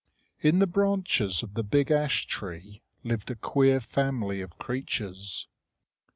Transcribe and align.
In 0.39 0.57
the 0.57 0.65
branches 0.65 1.43
of 1.43 1.53
the 1.53 1.61
big 1.61 1.91
ash 1.91 2.25
tree 2.25 2.81
lived 3.03 3.29
a 3.29 3.35
queer 3.35 3.79
family 3.79 4.41
of 4.41 4.57
creatures. 4.57 5.45